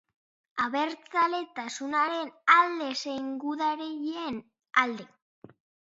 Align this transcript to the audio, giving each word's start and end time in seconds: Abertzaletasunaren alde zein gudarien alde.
Abertzaletasunaren 0.63 2.33
alde 2.57 2.91
zein 3.05 3.31
gudarien 3.47 4.45
alde. 4.87 5.11